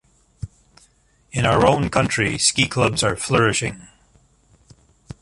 [1.31, 3.85] In our own country ski clubs are flourishing.